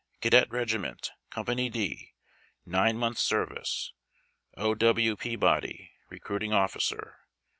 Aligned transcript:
C^DET 0.23 0.47
REGIiVd:E:NrT, 0.47 1.11
Company 1.29 1.69
D, 1.69 2.15
NINE 2.65 2.97
MONTHS' 2.97 3.21
SERVICE. 3.21 3.91
O. 4.57 4.73
"W. 4.73 5.15
PEABODY.... 5.15 5.91
Recruiting 6.09 6.51
Officer. 6.51 7.19